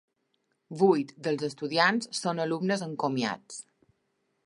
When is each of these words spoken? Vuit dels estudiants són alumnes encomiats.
Vuit 0.81 1.11
dels 1.27 1.45
estudiants 1.49 2.09
són 2.23 2.43
alumnes 2.47 2.85
encomiats. 2.91 3.65